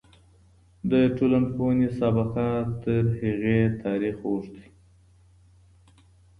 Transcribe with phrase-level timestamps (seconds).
[0.91, 2.47] د ټولنپوهنې سابقه
[2.83, 4.67] تر هغې تاريخ اوږده ده.